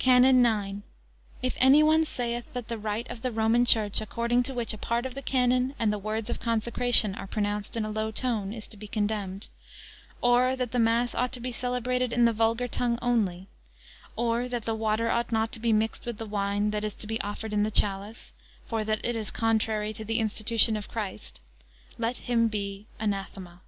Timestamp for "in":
7.76-7.84, 12.12-12.24, 17.52-17.62